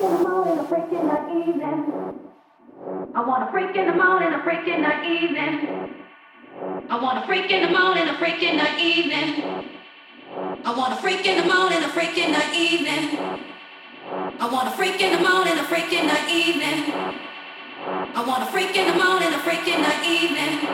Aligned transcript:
I 0.00 0.06
want 3.26 3.44
a 3.48 3.52
freak 3.52 3.76
in 3.76 3.86
the 3.86 3.94
morning, 3.94 4.34
a 4.34 4.42
freak 4.42 4.66
in 4.66 4.82
the 4.82 5.04
evening. 5.04 5.94
I 6.90 7.00
want 7.00 7.18
a 7.18 7.26
freak 7.26 7.50
in 7.50 7.62
the 7.62 7.70
morning, 7.70 8.08
a 8.08 8.18
freak 8.18 8.42
in 8.42 8.56
the 8.56 8.76
evening. 8.76 9.64
I 10.66 10.74
want 10.74 10.92
a 10.92 10.98
freak 11.02 11.24
in 11.26 11.36
the 11.38 11.46
morning, 11.46 11.84
a 11.84 11.88
freak 11.92 12.18
in 12.18 12.32
the 12.32 12.42
evening. 12.52 13.44
I 14.38 14.50
want 14.50 14.68
a 14.68 14.70
freak 14.72 15.00
in 15.00 15.12
the 15.12 15.22
morning, 15.22 15.54
a 15.58 15.64
freak 15.64 15.92
in 15.92 16.06
the 16.08 16.26
evening. 16.26 16.92
I 18.16 18.24
want 18.26 18.42
a 18.42 18.46
freak 18.50 18.74
in 18.76 18.86
the 18.86 18.98
morning, 18.98 19.32
a 19.32 19.38
freak 19.38 19.68
in 19.68 19.80
the 19.82 19.94
evening. 20.02 20.66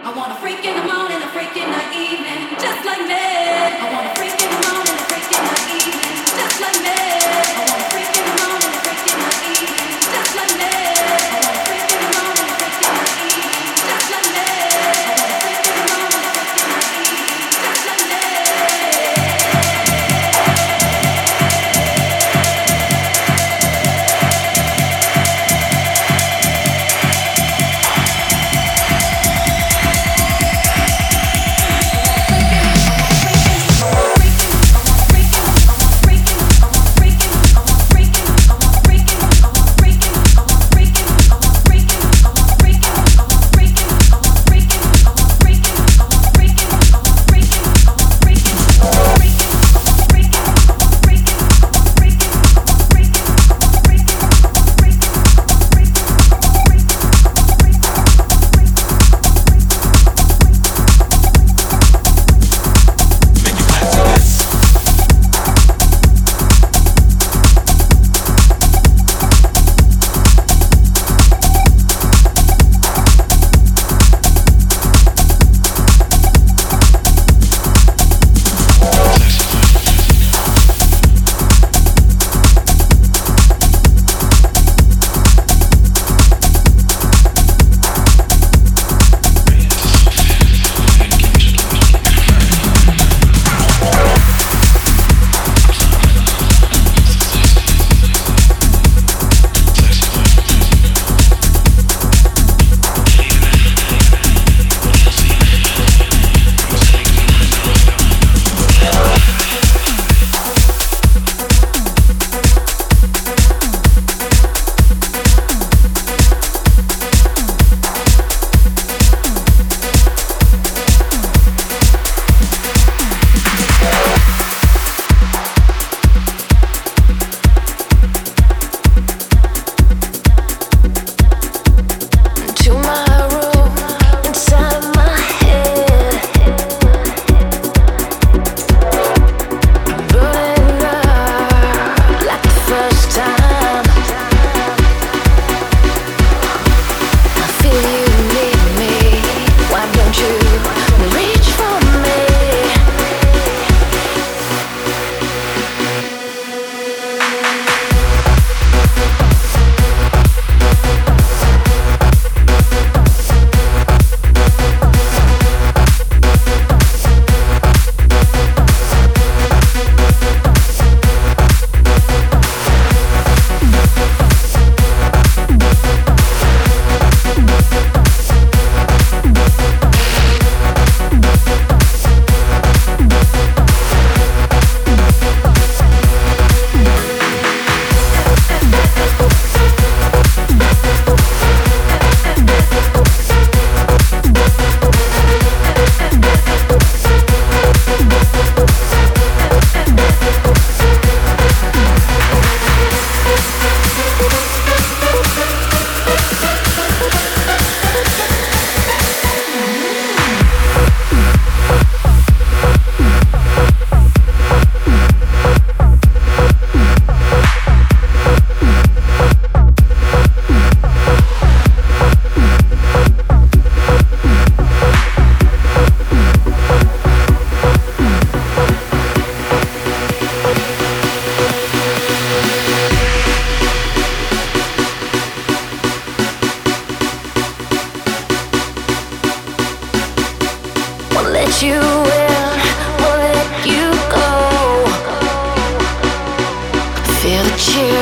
I 0.00 0.10
want 0.16 0.32
a 0.32 0.36
freak 0.40 0.64
in 0.64 0.74
the 0.80 0.86
morning, 0.88 1.20
a 1.20 1.28
freak 1.28 1.56
in 1.60 1.68
the 1.68 1.84
evening. 1.92 2.56
Just 2.56 2.84
like 2.88 3.04
me. 3.04 3.20
I 3.20 3.84
want 3.92 4.06
a 4.08 4.14
freak 4.16 4.40
in 4.40 4.48
the 4.48 4.60
morning, 4.64 4.96
a 4.96 5.04
freak 5.12 5.28
in 5.28 5.44
the 5.44 5.60
evening. 5.76 6.16
Just 6.24 6.60
like 6.62 6.80
me. 6.82 7.17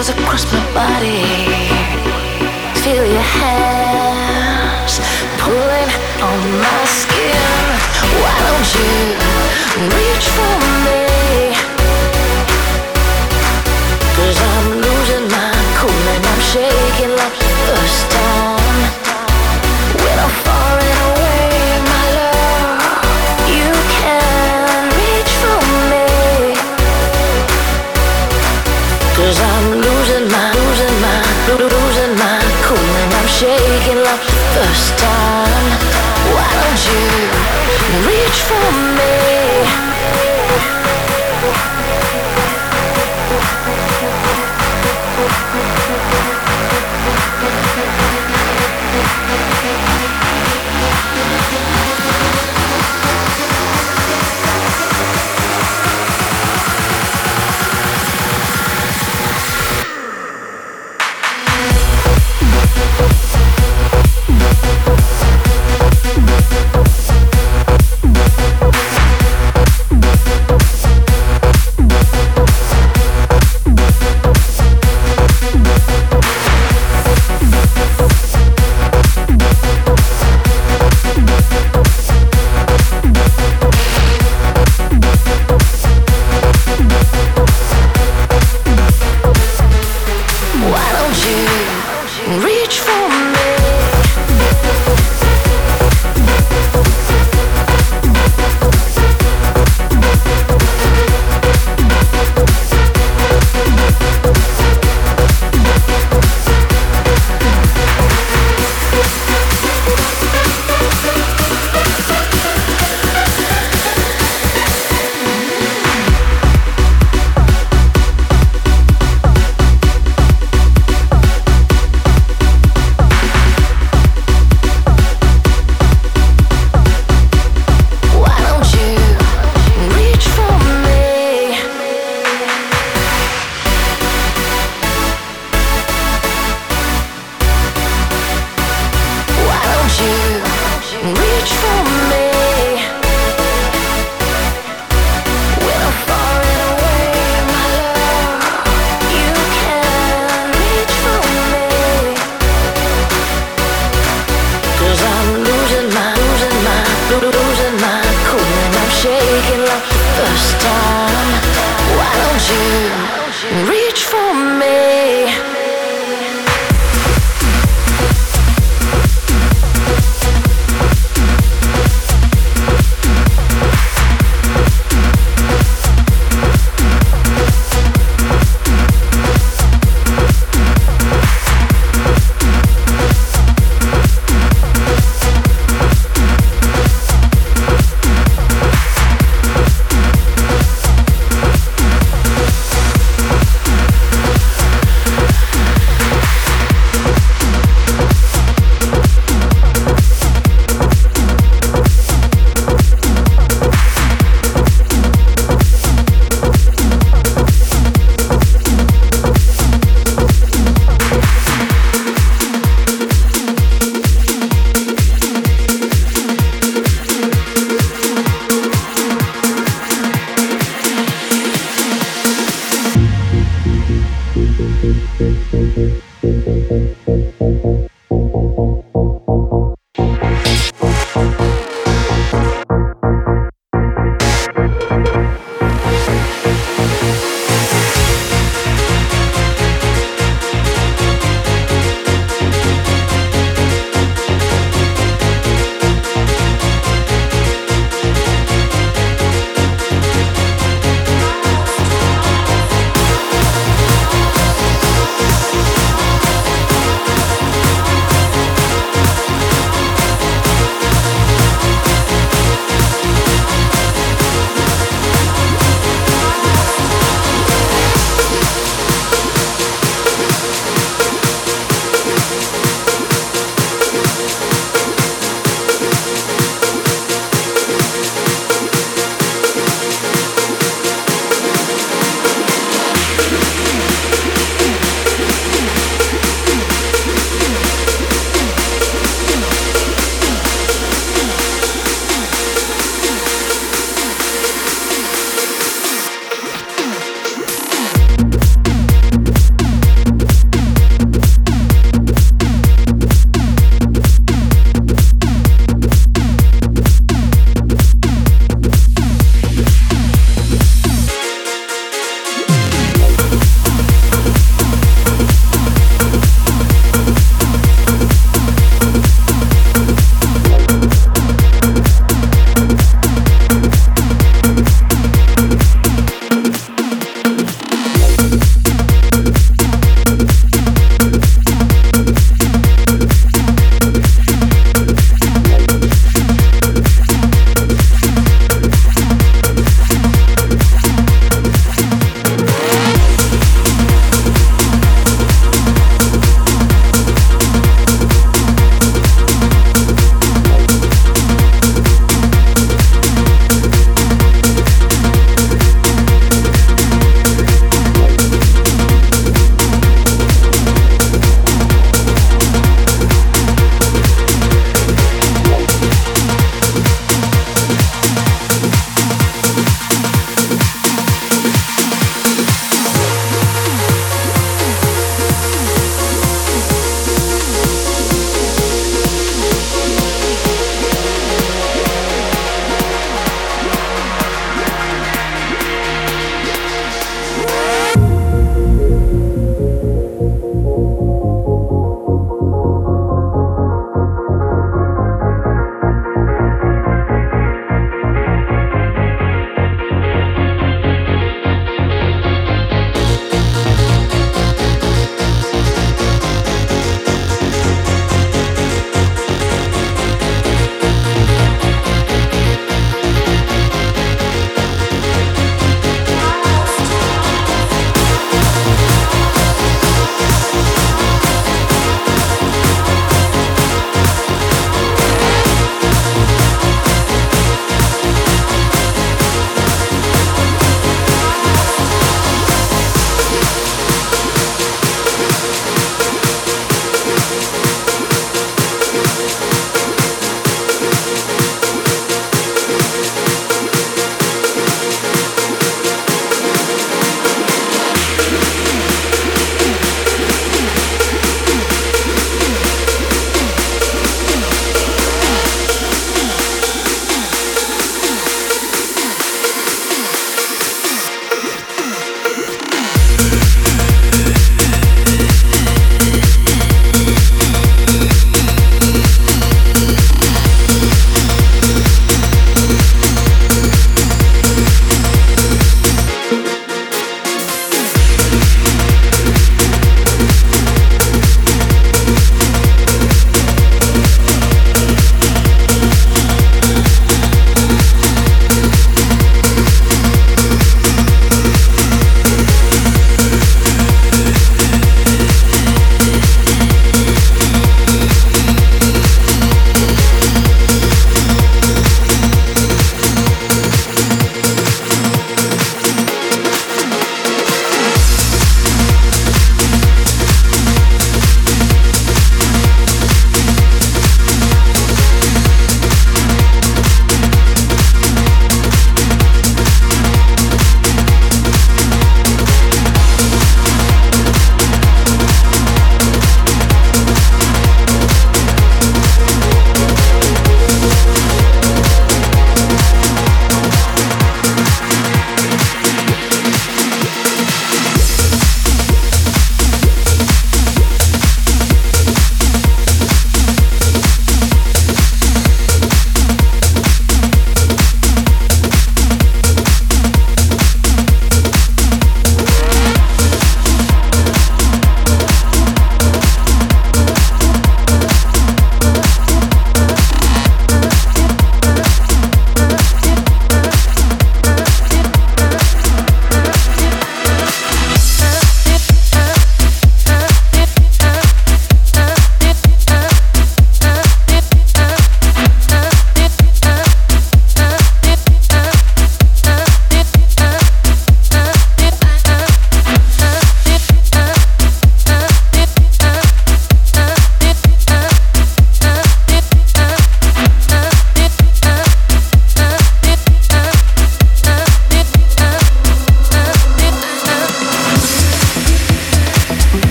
chills 0.00 0.18
across 0.18 0.44
my 0.52 0.72
body. 0.72 1.22
Feel 2.80 3.04
your 3.04 3.20
hands 3.20 5.00
pulling 5.38 5.90
on 6.22 6.40
my 6.58 6.84
skin. 6.84 7.60
Why 8.20 8.36
don't 8.46 8.68
you 8.74 9.88
reach 9.96 10.28
for 10.28 10.74
me? 10.74 10.79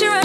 you're 0.00 0.23